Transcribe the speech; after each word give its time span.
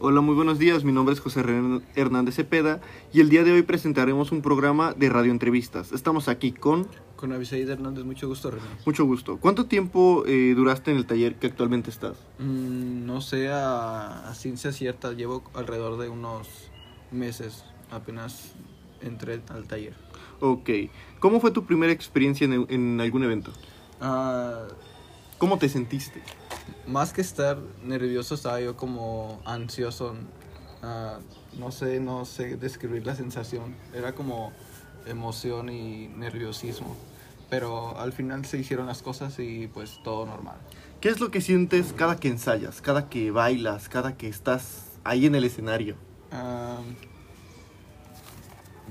Hola, 0.00 0.20
muy 0.20 0.34
buenos 0.36 0.58
días. 0.60 0.84
Mi 0.84 0.92
nombre 0.92 1.12
es 1.12 1.20
José 1.20 1.42
Hernández 1.96 2.36
Cepeda 2.36 2.80
y 3.12 3.20
el 3.20 3.28
día 3.30 3.42
de 3.42 3.50
hoy 3.52 3.62
presentaremos 3.62 4.30
un 4.30 4.42
programa 4.42 4.92
de 4.94 5.08
radioentrevistas. 5.08 5.90
Estamos 5.90 6.28
aquí 6.28 6.52
con 6.52 6.86
Con 7.16 7.32
Abisaid 7.32 7.68
Hernández, 7.68 8.04
mucho 8.04 8.28
gusto, 8.28 8.52
René. 8.52 8.62
mucho 8.86 9.04
gusto. 9.04 9.38
¿Cuánto 9.38 9.66
tiempo 9.66 10.22
eh, 10.26 10.54
duraste 10.54 10.92
en 10.92 10.98
el 10.98 11.06
taller 11.06 11.34
que 11.34 11.48
actualmente 11.48 11.90
estás? 11.90 12.16
Mm, 12.38 13.06
no 13.06 13.20
sé 13.20 13.48
a, 13.48 14.28
a 14.28 14.34
ciencia 14.34 14.70
cierta, 14.70 15.12
llevo 15.12 15.42
alrededor 15.54 15.98
de 15.98 16.08
unos 16.08 16.46
meses, 17.10 17.64
apenas 17.90 18.54
entré 19.00 19.40
al 19.48 19.66
taller. 19.66 19.94
Ok. 20.38 20.70
¿Cómo 21.18 21.40
fue 21.40 21.50
tu 21.50 21.64
primera 21.64 21.92
experiencia 21.92 22.44
en, 22.44 22.66
en 22.68 23.00
algún 23.00 23.24
evento? 23.24 23.50
Ah, 24.00 24.62
¿Cómo 25.38 25.58
te 25.58 25.68
sentiste? 25.68 26.22
más 26.88 27.12
que 27.12 27.20
estar 27.20 27.58
nervioso, 27.84 28.34
estaba 28.34 28.60
yo 28.60 28.76
como 28.76 29.40
ansioso. 29.44 30.14
Ah, 30.82 31.18
no 31.58 31.70
sé, 31.70 32.00
no 32.00 32.24
sé 32.24 32.56
describir 32.56 33.06
la 33.06 33.14
sensación. 33.14 33.76
Era 33.94 34.14
como 34.14 34.52
emoción 35.06 35.68
y 35.68 36.08
nerviosismo. 36.08 36.96
Pero 37.50 37.98
al 37.98 38.12
final 38.12 38.44
se 38.44 38.58
hicieron 38.58 38.86
las 38.86 39.02
cosas 39.02 39.38
y 39.38 39.68
pues 39.68 40.00
todo 40.02 40.26
normal. 40.26 40.56
¿Qué 41.00 41.08
es 41.08 41.20
lo 41.20 41.30
que 41.30 41.40
sientes 41.40 41.92
cada 41.94 42.16
que 42.16 42.28
ensayas, 42.28 42.80
cada 42.80 43.08
que 43.08 43.30
bailas, 43.30 43.88
cada 43.88 44.16
que 44.16 44.28
estás 44.28 44.98
ahí 45.04 45.26
en 45.26 45.34
el 45.34 45.44
escenario? 45.44 45.96
Ah, 46.32 46.78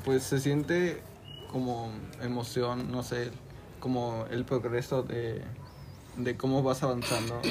pues 0.05 0.23
se 0.23 0.39
siente 0.39 1.01
como 1.51 1.91
emoción, 2.21 2.91
no 2.91 3.03
sé, 3.03 3.31
como 3.79 4.25
el 4.31 4.43
progreso 4.43 5.03
de, 5.03 5.43
de 6.17 6.35
cómo 6.35 6.63
vas 6.63 6.83
avanzando. 6.83 7.41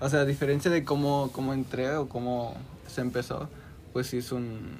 O 0.00 0.08
sea, 0.08 0.20
a 0.20 0.24
diferencia 0.24 0.70
de 0.70 0.84
cómo, 0.84 1.30
cómo 1.32 1.52
entré 1.52 1.94
o 1.96 2.08
cómo 2.08 2.54
se 2.86 3.00
empezó, 3.00 3.48
pues 3.92 4.06
sí 4.08 4.18
es 4.18 4.32
un, 4.32 4.78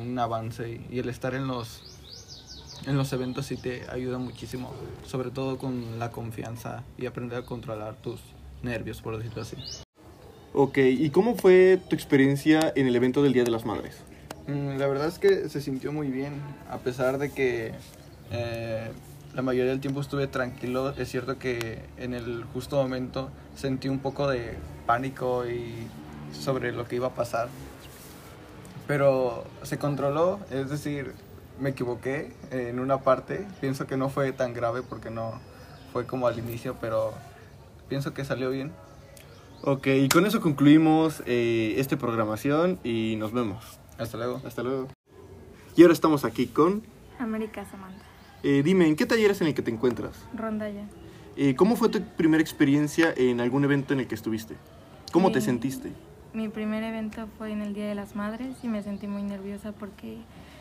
un 0.00 0.18
avance 0.18 0.68
y, 0.70 0.86
y 0.94 0.98
el 1.00 1.08
estar 1.08 1.34
en 1.34 1.46
los, 1.46 1.82
en 2.86 2.96
los 2.96 3.12
eventos 3.12 3.46
sí 3.46 3.56
te 3.56 3.88
ayuda 3.90 4.18
muchísimo, 4.18 4.72
sobre 5.06 5.30
todo 5.30 5.58
con 5.58 5.98
la 5.98 6.10
confianza 6.10 6.82
y 6.98 7.06
aprender 7.06 7.38
a 7.38 7.42
controlar 7.42 7.96
tus 7.96 8.20
nervios, 8.62 9.02
por 9.02 9.16
decirlo 9.18 9.42
así. 9.42 9.56
Ok, 10.54 10.78
¿y 10.78 11.10
cómo 11.10 11.34
fue 11.34 11.80
tu 11.88 11.96
experiencia 11.96 12.72
en 12.76 12.86
el 12.86 12.94
evento 12.94 13.22
del 13.22 13.32
Día 13.32 13.42
de 13.44 13.50
las 13.50 13.64
Madres? 13.64 13.96
Mm, 14.46 14.76
La 14.78 14.86
verdad 14.86 15.08
es 15.08 15.18
que 15.18 15.48
se 15.48 15.60
sintió 15.60 15.92
muy 15.92 16.08
bien, 16.08 16.34
a 16.70 16.78
pesar 16.78 17.18
de 17.18 17.30
que 17.30 17.72
eh, 18.30 18.90
la 19.34 19.42
mayoría 19.42 19.70
del 19.70 19.80
tiempo 19.80 20.00
estuve 20.00 20.26
tranquilo. 20.26 20.90
Es 20.96 21.10
cierto 21.10 21.38
que 21.38 21.84
en 21.96 22.14
el 22.14 22.44
justo 22.52 22.76
momento 22.76 23.30
sentí 23.56 23.88
un 23.88 23.98
poco 23.98 24.28
de 24.28 24.56
pánico 24.86 25.46
y 25.46 25.86
sobre 26.32 26.72
lo 26.72 26.86
que 26.86 26.96
iba 26.96 27.08
a 27.08 27.14
pasar, 27.14 27.48
pero 28.86 29.44
se 29.62 29.78
controló, 29.78 30.40
es 30.50 30.70
decir, 30.70 31.12
me 31.60 31.70
equivoqué 31.70 32.32
en 32.50 32.80
una 32.80 32.98
parte. 32.98 33.46
Pienso 33.60 33.86
que 33.86 33.96
no 33.96 34.08
fue 34.08 34.32
tan 34.32 34.54
grave 34.54 34.82
porque 34.82 35.10
no 35.10 35.40
fue 35.92 36.06
como 36.06 36.26
al 36.26 36.38
inicio, 36.38 36.76
pero 36.80 37.12
pienso 37.88 38.14
que 38.14 38.24
salió 38.24 38.50
bien. 38.50 38.72
Ok, 39.64 39.86
y 39.86 40.08
con 40.08 40.26
eso 40.26 40.40
concluimos 40.40 41.22
eh, 41.26 41.74
esta 41.76 41.96
programación 41.96 42.80
y 42.82 43.14
nos 43.16 43.32
vemos. 43.32 43.78
Hasta 43.98 44.16
luego. 44.16 44.40
Hasta 44.44 44.62
luego. 44.62 44.88
Y 45.76 45.82
ahora 45.82 45.94
estamos 45.94 46.24
aquí 46.24 46.46
con... 46.46 46.82
América 47.20 47.64
Samantha. 47.70 48.04
Eh, 48.42 48.62
dime, 48.64 48.88
¿en 48.88 48.96
qué 48.96 49.06
taller 49.06 49.30
es 49.30 49.40
en 49.40 49.48
el 49.48 49.54
que 49.54 49.62
te 49.62 49.70
encuentras? 49.70 50.16
Rondalla. 50.34 50.84
Eh, 51.36 51.54
¿Cómo 51.54 51.76
fue 51.76 51.88
tu 51.88 52.02
primera 52.02 52.42
experiencia 52.42 53.12
en 53.16 53.40
algún 53.40 53.64
evento 53.64 53.94
en 53.94 54.00
el 54.00 54.06
que 54.06 54.14
estuviste? 54.14 54.56
¿Cómo 55.12 55.32
te 55.32 55.40
sentiste? 55.40 55.92
Mi 56.34 56.48
primer 56.48 56.82
evento 56.82 57.28
fue 57.38 57.52
en 57.52 57.62
el 57.62 57.74
Día 57.74 57.86
de 57.86 57.94
las 57.94 58.16
Madres 58.16 58.56
y 58.62 58.68
me 58.68 58.82
sentí 58.82 59.06
muy 59.06 59.22
nerviosa 59.22 59.72
porque 59.72 60.18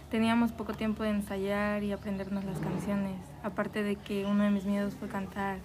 teníamos 0.10 0.52
poco 0.52 0.74
tiempo 0.74 1.04
de 1.04 1.10
ensayar 1.10 1.84
y 1.84 1.92
aprendernos 1.92 2.44
las 2.44 2.60
canciones. 2.60 3.16
Aparte 3.44 3.82
de 3.82 3.96
que 3.96 4.26
uno 4.26 4.44
de 4.44 4.50
mis 4.50 4.66
miedos 4.66 4.94
fue 4.96 5.08
cantar 5.08 5.60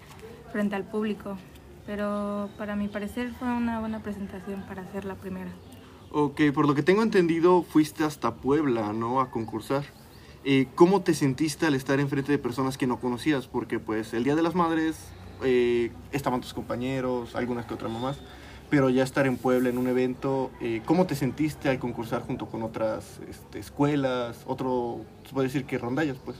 frente 0.51 0.75
al 0.75 0.83
público. 0.83 1.37
Pero 1.85 2.49
para 2.57 2.75
mi 2.75 2.87
parecer 2.87 3.33
fue 3.33 3.49
una 3.49 3.79
buena 3.79 4.01
presentación 4.01 4.63
para 4.67 4.81
hacer 4.81 5.05
la 5.05 5.15
primera. 5.15 5.51
Ok, 6.11 6.41
por 6.53 6.67
lo 6.67 6.75
que 6.75 6.83
tengo 6.83 7.03
entendido, 7.03 7.63
fuiste 7.63 8.03
hasta 8.03 8.35
Puebla, 8.35 8.93
¿no? 8.93 9.19
A 9.19 9.29
concursar. 9.29 9.83
Eh, 10.49 10.69
¿Cómo 10.75 11.01
te 11.01 11.13
sentiste 11.13 11.65
al 11.65 11.75
estar 11.75 11.99
enfrente 11.99 12.31
de 12.31 12.37
personas 12.37 12.77
que 12.77 12.87
no 12.87 13.01
conocías? 13.01 13.47
Porque 13.47 13.79
pues 13.79 14.13
el 14.13 14.23
Día 14.23 14.33
de 14.33 14.41
las 14.41 14.55
Madres 14.55 15.09
eh, 15.43 15.91
estaban 16.13 16.39
tus 16.39 16.53
compañeros, 16.53 17.35
algunas 17.35 17.65
que 17.65 17.73
otras 17.73 17.91
mamás, 17.91 18.17
pero 18.69 18.89
ya 18.89 19.03
estar 19.03 19.27
en 19.27 19.35
Puebla 19.35 19.67
en 19.67 19.77
un 19.77 19.89
evento, 19.89 20.49
eh, 20.61 20.81
¿cómo 20.85 21.05
te 21.05 21.15
sentiste 21.15 21.67
al 21.67 21.79
concursar 21.79 22.21
junto 22.21 22.45
con 22.45 22.63
otras 22.63 23.19
este, 23.29 23.59
escuelas? 23.59 24.45
Otro, 24.47 25.01
se 25.25 25.33
puede 25.33 25.49
decir 25.49 25.65
que 25.65 25.77
rondallas, 25.77 26.15
pues. 26.23 26.37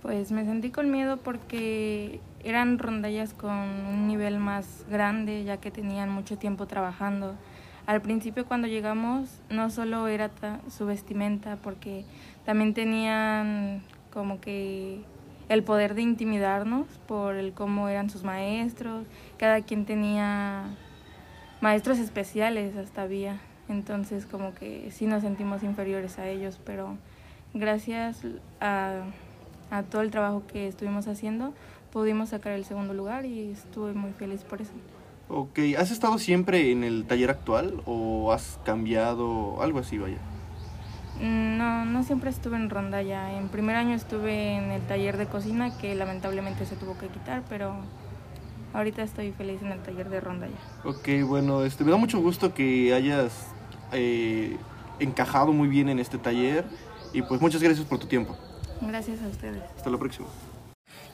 Pues 0.00 0.30
me 0.30 0.44
sentí 0.44 0.70
con 0.70 0.92
miedo 0.92 1.16
porque 1.16 2.20
eran 2.44 2.78
rondallas 2.78 3.34
con 3.34 3.50
un 3.50 4.06
nivel 4.06 4.38
más 4.38 4.84
grande, 4.88 5.42
ya 5.42 5.56
que 5.56 5.72
tenían 5.72 6.08
mucho 6.08 6.38
tiempo 6.38 6.66
trabajando. 6.66 7.34
Al 7.84 8.00
principio 8.00 8.46
cuando 8.46 8.68
llegamos 8.68 9.28
no 9.50 9.68
solo 9.70 10.06
era 10.06 10.30
su 10.70 10.86
vestimenta, 10.86 11.56
porque 11.56 12.04
también 12.44 12.74
tenían 12.74 13.82
como 14.12 14.40
que 14.40 15.00
el 15.48 15.62
poder 15.62 15.94
de 15.94 16.02
intimidarnos 16.02 16.86
por 17.06 17.36
el 17.36 17.52
cómo 17.52 17.88
eran 17.88 18.10
sus 18.10 18.24
maestros. 18.24 19.06
Cada 19.38 19.60
quien 19.62 19.84
tenía 19.84 20.64
maestros 21.60 21.98
especiales 21.98 22.76
hasta 22.76 23.02
había. 23.02 23.40
Entonces 23.68 24.26
como 24.26 24.54
que 24.54 24.90
sí 24.90 25.06
nos 25.06 25.22
sentimos 25.22 25.62
inferiores 25.62 26.18
a 26.18 26.28
ellos, 26.28 26.60
pero 26.64 26.96
gracias 27.54 28.22
a 28.60 29.02
a 29.72 29.82
todo 29.82 30.02
el 30.02 30.10
trabajo 30.10 30.42
que 30.46 30.68
estuvimos 30.68 31.08
haciendo, 31.08 31.54
pudimos 31.92 32.28
sacar 32.28 32.52
el 32.52 32.66
segundo 32.66 32.92
lugar 32.92 33.24
y 33.24 33.52
estuve 33.52 33.94
muy 33.94 34.12
feliz 34.12 34.44
por 34.44 34.60
eso. 34.60 34.72
Ok, 35.30 35.58
¿has 35.78 35.90
estado 35.90 36.18
siempre 36.18 36.70
en 36.72 36.84
el 36.84 37.06
taller 37.06 37.30
actual 37.30 37.80
o 37.86 38.32
has 38.32 38.60
cambiado 38.66 39.62
algo 39.62 39.78
así, 39.78 39.96
vaya? 39.96 40.18
Mm, 41.20 41.56
No, 41.58 41.84
no 41.84 42.02
siempre 42.02 42.30
estuve 42.30 42.56
en 42.56 42.70
rondalla. 42.70 43.36
En 43.38 43.48
primer 43.48 43.76
año 43.76 43.94
estuve 43.94 44.54
en 44.56 44.70
el 44.72 44.82
taller 44.82 45.16
de 45.16 45.26
cocina 45.26 45.76
que 45.78 45.94
lamentablemente 45.94 46.66
se 46.66 46.76
tuvo 46.76 46.98
que 46.98 47.08
quitar, 47.08 47.42
pero 47.48 47.74
ahorita 48.72 49.02
estoy 49.02 49.32
feliz 49.32 49.60
en 49.62 49.72
el 49.72 49.80
taller 49.82 50.08
de 50.08 50.20
rondalla. 50.20 50.56
Ok, 50.84 51.08
bueno, 51.26 51.64
este, 51.64 51.84
me 51.84 51.90
da 51.90 51.96
mucho 51.96 52.20
gusto 52.20 52.54
que 52.54 52.92
hayas 52.94 53.48
eh, 53.92 54.56
encajado 54.98 55.52
muy 55.52 55.68
bien 55.68 55.88
en 55.88 55.98
este 55.98 56.18
taller 56.18 56.64
y 57.12 57.22
pues 57.22 57.40
muchas 57.40 57.62
gracias 57.62 57.86
por 57.86 57.98
tu 57.98 58.06
tiempo. 58.06 58.36
Gracias 58.80 59.22
a 59.22 59.28
ustedes. 59.28 59.62
Hasta 59.76 59.90
la 59.90 59.98
próxima. 59.98 60.26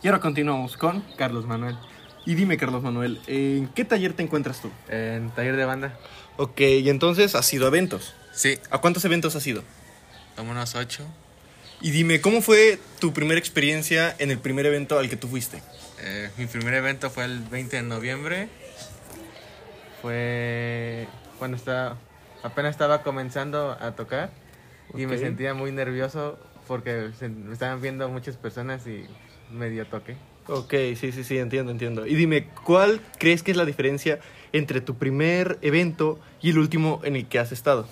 Y 0.02 0.06
ahora 0.08 0.20
continuamos 0.20 0.76
con 0.76 1.02
Carlos 1.16 1.44
Manuel, 1.46 1.76
Y 2.24 2.34
dime, 2.34 2.56
Carlos 2.56 2.82
Manuel, 2.82 3.20
¿en 3.26 3.66
qué 3.68 3.84
taller 3.84 4.12
te 4.12 4.22
encuentras 4.22 4.60
tú? 4.60 4.70
en 4.88 5.30
taller 5.30 5.56
de 5.56 5.64
banda. 5.64 5.98
Ok, 6.36 6.60
y 6.60 6.88
entonces 6.88 7.34
has 7.34 7.52
ido 7.52 7.64
a 7.64 7.68
eventos. 7.68 8.14
Sí, 8.32 8.54
¿A 8.70 8.78
cuántos 8.78 9.04
eventos 9.04 9.34
has 9.34 9.44
ido? 9.46 9.62
Como 10.38 10.52
unos 10.52 10.74
ocho. 10.76 11.04
Y 11.80 11.90
dime, 11.90 12.20
¿cómo 12.20 12.40
fue 12.40 12.78
tu 13.00 13.12
primera 13.12 13.38
experiencia 13.38 14.14
en 14.18 14.30
el 14.30 14.38
primer 14.38 14.64
evento 14.66 14.98
al 14.98 15.10
que 15.10 15.16
tú 15.16 15.28
fuiste? 15.28 15.60
Eh, 16.00 16.30
mi 16.38 16.46
primer 16.46 16.74
evento 16.74 17.10
fue 17.10 17.24
el 17.24 17.40
20 17.40 17.76
de 17.76 17.82
noviembre. 17.82 18.48
Fue 20.00 21.06
cuando 21.38 21.56
estaba, 21.56 21.96
apenas 22.42 22.70
estaba 22.70 23.02
comenzando 23.02 23.76
a 23.80 23.92
tocar 23.96 24.30
y 24.96 25.06
me 25.06 25.18
sentía 25.18 25.54
muy 25.54 25.72
nervioso 25.72 26.38
porque 26.66 27.10
se- 27.18 27.28
me 27.28 27.52
estaban 27.52 27.80
viendo 27.82 28.08
muchas 28.08 28.36
personas 28.36 28.86
y 28.86 29.06
medio 29.52 29.86
toqué. 29.86 30.16
Ok, 30.46 30.72
sí, 30.98 31.12
sí, 31.12 31.24
sí, 31.24 31.38
entiendo, 31.38 31.72
entiendo. 31.72 32.06
Y 32.06 32.14
dime, 32.14 32.46
¿cuál 32.64 33.00
crees 33.18 33.42
que 33.42 33.50
es 33.50 33.56
la 33.56 33.64
diferencia 33.66 34.18
entre 34.52 34.80
tu 34.80 34.96
primer 34.96 35.58
evento 35.62 36.18
y 36.40 36.50
el 36.50 36.58
último 36.58 37.00
en 37.04 37.16
el 37.16 37.26
que 37.26 37.38
has 37.38 37.52
estado? 37.52 37.86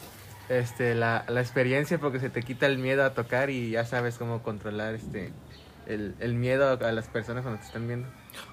Este, 0.49 0.95
la, 0.95 1.25
la 1.29 1.41
experiencia 1.41 1.99
porque 1.99 2.21
se 2.21 2.31
te 2.31 2.43
quita 2.43 2.67
el 2.67 2.79
miedo 2.79 3.05
a 3.05 3.15
tocar 3.15 3.51
y 3.51 3.71
ya 3.71 3.85
sabes 3.85 4.17
cómo 4.17 4.43
controlar 4.43 4.95
este, 4.95 5.33
el, 5.87 6.15
el 6.21 6.35
miedo 6.35 6.79
a 6.81 6.93
las 6.93 7.09
personas 7.09 7.43
cuando 7.43 7.61
te 7.61 7.67
están 7.67 7.89
viendo. 7.89 8.09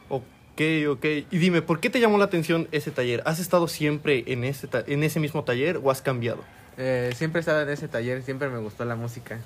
Ok, 0.09 0.61
ok. 0.89 1.05
Y 1.29 1.37
dime, 1.37 1.61
¿por 1.61 1.79
qué 1.79 1.89
te 1.89 1.99
llamó 1.99 2.17
la 2.17 2.25
atención 2.25 2.67
ese 2.71 2.89
taller? 2.89 3.21
¿Has 3.25 3.39
estado 3.39 3.67
siempre 3.67 4.23
en 4.27 4.43
ese, 4.43 4.67
en 4.87 5.03
ese 5.03 5.19
mismo 5.19 5.43
taller 5.43 5.79
o 5.83 5.91
has 5.91 6.01
cambiado? 6.01 6.43
Eh, 6.77 7.11
siempre 7.15 7.39
he 7.39 7.41
estado 7.41 7.61
en 7.61 7.69
ese 7.69 7.87
taller, 7.87 8.23
siempre 8.23 8.49
me 8.49 8.57
gustó 8.57 8.85
la 8.85 8.95
música. 8.95 9.39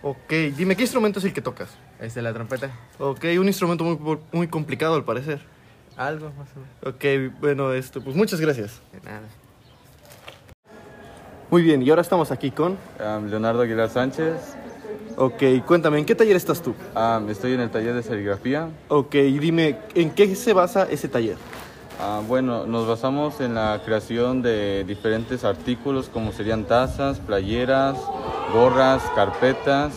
Ok, 0.00 0.32
dime, 0.56 0.74
¿qué 0.74 0.82
instrumento 0.82 1.18
es 1.18 1.26
el 1.26 1.32
que 1.32 1.42
tocas? 1.42 1.70
Este, 2.00 2.22
la 2.22 2.32
trompeta. 2.32 2.70
Ok, 2.98 3.24
un 3.38 3.46
instrumento 3.46 3.84
muy, 3.84 4.18
muy 4.32 4.48
complicado 4.48 4.94
al 4.94 5.04
parecer. 5.04 5.40
Algo 5.96 6.30
más 6.30 6.48
o 6.56 6.60
menos. 6.60 6.94
Ok, 6.94 7.38
bueno, 7.40 7.72
esto, 7.72 8.02
pues 8.02 8.16
muchas 8.16 8.40
gracias. 8.40 8.80
De 8.92 9.00
nada. 9.02 9.28
Muy 11.52 11.60
bien, 11.60 11.82
y 11.82 11.90
ahora 11.90 12.00
estamos 12.00 12.30
aquí 12.30 12.50
con... 12.50 12.78
Um, 12.98 13.26
Leonardo 13.26 13.60
Aguilar 13.60 13.90
Sánchez. 13.90 14.56
Ok, 15.18 15.42
cuéntame, 15.66 15.98
¿en 15.98 16.06
qué 16.06 16.14
taller 16.14 16.34
estás 16.34 16.62
tú? 16.62 16.74
Um, 16.96 17.28
estoy 17.28 17.52
en 17.52 17.60
el 17.60 17.68
taller 17.68 17.92
de 17.92 18.02
serigrafía. 18.02 18.70
Ok, 18.88 19.16
y 19.16 19.38
dime, 19.38 19.76
¿en 19.94 20.12
qué 20.12 20.34
se 20.34 20.54
basa 20.54 20.88
ese 20.90 21.08
taller? 21.08 21.36
Ah, 22.00 22.22
bueno, 22.26 22.64
nos 22.64 22.88
basamos 22.88 23.38
en 23.42 23.54
la 23.54 23.82
creación 23.84 24.40
de 24.40 24.84
diferentes 24.84 25.44
artículos 25.44 26.08
como 26.08 26.32
serían 26.32 26.64
tazas, 26.64 27.18
playeras, 27.18 27.98
gorras, 28.54 29.02
carpetas 29.14 29.92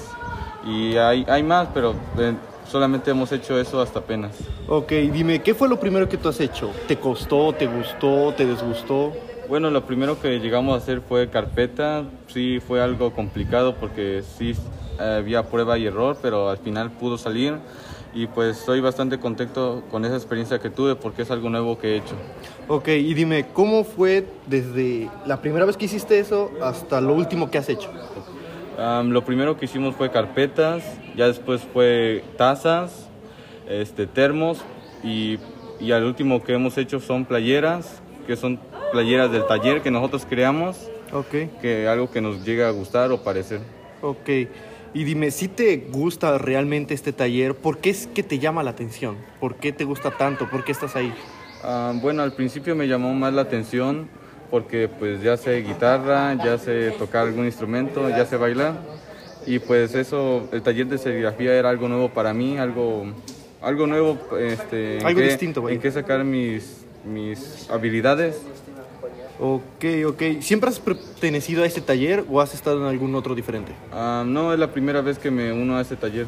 y 0.65 0.97
hay, 0.97 1.25
hay 1.29 1.41
más, 1.41 1.69
pero 1.73 1.95
eh, 2.17 2.33
solamente 2.69 3.11
hemos 3.11 3.31
hecho 3.31 3.57
eso 3.57 3.79
hasta 3.79 3.99
apenas. 3.99 4.33
Ok, 4.67 4.91
dime, 4.91 5.41
¿qué 5.41 5.55
fue 5.55 5.69
lo 5.69 5.79
primero 5.79 6.09
que 6.09 6.17
tú 6.17 6.27
has 6.27 6.41
hecho? 6.41 6.71
¿Te 6.85 6.97
costó, 6.97 7.53
te 7.53 7.65
gustó, 7.65 8.33
te 8.33 8.45
desgustó? 8.45 9.13
Bueno, 9.47 9.69
lo 9.69 9.85
primero 9.85 10.19
que 10.19 10.39
llegamos 10.39 10.73
a 10.73 10.77
hacer 10.77 11.01
fue 11.01 11.29
carpeta. 11.29 12.03
Sí, 12.27 12.59
fue 12.65 12.81
algo 12.81 13.13
complicado 13.13 13.75
porque 13.75 14.23
sí 14.37 14.55
había 14.97 15.43
prueba 15.43 15.77
y 15.77 15.85
error, 15.85 16.17
pero 16.21 16.49
al 16.49 16.57
final 16.57 16.91
pudo 16.91 17.17
salir. 17.17 17.55
Y 18.13 18.27
pues 18.27 18.57
estoy 18.59 18.79
bastante 18.79 19.19
contento 19.19 19.83
con 19.91 20.05
esa 20.05 20.15
experiencia 20.15 20.59
que 20.59 20.69
tuve 20.69 20.95
porque 20.95 21.23
es 21.23 21.31
algo 21.31 21.49
nuevo 21.49 21.77
que 21.77 21.93
he 21.93 21.97
hecho. 21.97 22.15
Ok, 22.67 22.87
y 22.87 23.13
dime, 23.13 23.47
¿cómo 23.53 23.83
fue 23.83 24.25
desde 24.47 25.09
la 25.25 25.41
primera 25.41 25.65
vez 25.65 25.77
que 25.77 25.85
hiciste 25.85 26.17
eso 26.17 26.49
hasta 26.61 27.01
lo 27.01 27.13
último 27.13 27.51
que 27.51 27.57
has 27.57 27.69
hecho? 27.69 27.91
Am, 28.79 29.11
lo 29.11 29.23
primero 29.25 29.57
que 29.57 29.65
hicimos 29.65 29.95
fue 29.95 30.11
carpetas, 30.11 30.83
ya 31.15 31.27
después 31.27 31.61
fue 31.61 32.23
tazas, 32.37 33.09
este, 33.69 34.07
termos 34.07 34.59
y, 35.03 35.37
y 35.79 35.91
al 35.91 36.05
último 36.05 36.41
que 36.41 36.53
hemos 36.53 36.77
hecho 36.77 36.99
son 37.01 37.25
playeras, 37.25 38.01
que 38.27 38.35
son 38.37 38.59
playeras 38.91 39.31
del 39.31 39.45
taller 39.45 39.81
que 39.81 39.91
nosotros 39.91 40.25
creamos, 40.29 40.89
Ok, 41.11 41.35
que 41.61 41.87
algo 41.87 42.09
que 42.11 42.21
nos 42.21 42.43
llega 42.45 42.67
a 42.67 42.71
gustar 42.71 43.11
o 43.11 43.17
parecer. 43.23 43.59
ok. 44.01 44.29
Y 44.93 45.03
dime, 45.03 45.29
si 45.31 45.47
te 45.49 45.75
gusta 45.91 46.37
realmente 46.37 46.93
este 46.93 47.11
taller, 47.11 47.53
¿por 47.53 47.79
qué 47.79 47.89
es 47.89 48.07
que 48.07 48.23
te 48.23 48.39
llama 48.39 48.63
la 48.63 48.71
atención? 48.71 49.17
¿Por 49.41 49.55
qué 49.55 49.73
te 49.73 49.83
gusta 49.83 50.11
tanto? 50.11 50.45
¿Por 50.47 50.63
qué 50.63 50.71
estás 50.71 50.95
ahí? 50.95 51.13
Ah, 51.63 51.93
bueno, 51.95 52.23
al 52.23 52.31
principio 52.31 52.75
me 52.75 52.87
llamó 52.87 53.13
más 53.13 53.33
la 53.33 53.41
atención 53.41 54.07
porque 54.49 54.87
pues 54.87 55.21
ya 55.21 55.35
sé 55.35 55.61
guitarra, 55.63 56.33
ya 56.43 56.57
sé 56.57 56.91
tocar 56.91 57.27
algún 57.27 57.45
instrumento, 57.45 58.09
ya 58.09 58.25
sé 58.25 58.37
bailar 58.37 58.75
y 59.45 59.59
pues 59.59 59.93
eso, 59.95 60.47
el 60.53 60.61
taller 60.61 60.87
de 60.87 60.97
serigrafía 60.97 61.53
era 61.55 61.69
algo 61.69 61.89
nuevo 61.89 62.09
para 62.09 62.33
mí, 62.33 62.57
algo, 62.57 63.05
algo 63.61 63.87
nuevo, 63.87 64.17
este, 64.39 64.99
en 65.01 65.05
Algo 65.07 65.19
qué- 65.19 65.27
distinto, 65.27 65.61
vaya. 65.61 65.75
en 65.75 65.81
qué 65.81 65.91
sacar 65.91 66.23
mis, 66.23 66.84
mis 67.05 67.69
habilidades. 67.69 68.41
Ok, 69.39 69.85
ok. 70.07 70.41
¿Siempre 70.41 70.69
has 70.69 70.79
pertenecido 70.79 71.63
a 71.63 71.65
este 71.65 71.81
taller 71.81 72.25
o 72.29 72.39
has 72.41 72.53
estado 72.53 72.81
en 72.81 72.87
algún 72.87 73.15
otro 73.15 73.35
diferente? 73.35 73.73
Ah, 73.91 74.23
no 74.25 74.53
es 74.53 74.59
la 74.59 74.71
primera 74.71 75.01
vez 75.01 75.19
que 75.19 75.29
me 75.29 75.51
uno 75.51 75.77
a 75.77 75.81
este 75.81 75.95
taller. 75.95 76.25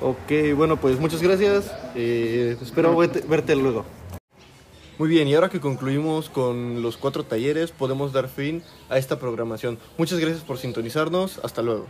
Ok, 0.00 0.56
bueno, 0.56 0.76
pues 0.76 0.98
muchas 0.98 1.22
gracias. 1.22 1.72
Eh, 1.94 2.56
espero 2.60 2.96
verte, 2.96 3.22
verte 3.28 3.54
luego. 3.54 3.84
Muy 4.98 5.08
bien, 5.08 5.28
y 5.28 5.34
ahora 5.34 5.48
que 5.48 5.60
concluimos 5.60 6.28
con 6.28 6.82
los 6.82 6.96
cuatro 6.96 7.24
talleres, 7.24 7.70
podemos 7.70 8.12
dar 8.12 8.28
fin 8.28 8.62
a 8.90 8.98
esta 8.98 9.18
programación. 9.18 9.78
Muchas 9.96 10.18
gracias 10.18 10.42
por 10.42 10.58
sintonizarnos. 10.58 11.40
Hasta 11.42 11.62
luego. 11.62 11.86